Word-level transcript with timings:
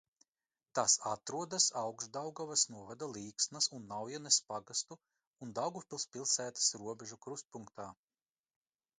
Tas 0.77 0.93
atrodas 1.09 1.65
Augšdaugavas 1.81 2.63
novada 2.75 3.09
Līksnas 3.17 3.67
un 3.79 3.85
Naujenes 3.91 4.39
pagastu 4.53 4.97
un 5.47 5.51
Daugavpils 5.59 6.07
pilsētas 6.17 6.71
robežu 6.85 7.19
krustpunktā. 7.27 7.87